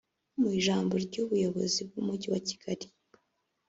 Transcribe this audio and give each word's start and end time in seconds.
Mu 0.39 0.47
ijambo 0.59 0.93
ry’Umuyobozi 1.05 1.79
w’Umujyi 1.91 2.27
wa 2.33 2.41
Kigali 2.47 2.85